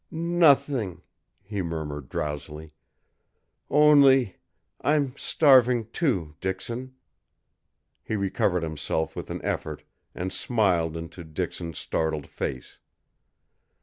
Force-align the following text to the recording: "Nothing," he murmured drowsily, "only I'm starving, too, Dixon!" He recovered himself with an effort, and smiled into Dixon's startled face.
"Nothing," 0.09 1.03
he 1.43 1.61
murmured 1.61 2.09
drowsily, 2.09 2.73
"only 3.69 4.37
I'm 4.83 5.15
starving, 5.15 5.89
too, 5.91 6.33
Dixon!" 6.41 6.95
He 8.01 8.15
recovered 8.15 8.63
himself 8.63 9.15
with 9.15 9.29
an 9.29 9.45
effort, 9.45 9.83
and 10.15 10.33
smiled 10.33 10.97
into 10.97 11.23
Dixon's 11.23 11.77
startled 11.77 12.25
face. 12.25 12.79